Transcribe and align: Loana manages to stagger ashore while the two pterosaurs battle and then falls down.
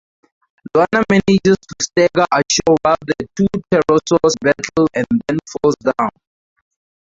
Loana 0.75 1.03
manages 1.11 1.57
to 1.59 1.75
stagger 1.85 2.25
ashore 2.31 2.75
while 2.81 2.97
the 3.05 3.27
two 3.35 3.45
pterosaurs 3.71 4.33
battle 4.41 4.87
and 4.95 5.05
then 5.27 5.37
falls 5.51 5.75
down. 5.75 6.09